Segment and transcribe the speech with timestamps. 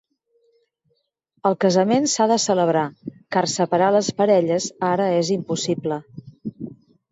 [1.49, 2.87] El casament s'ha de celebrar,
[3.37, 6.03] car separar les parelles ara és impossible.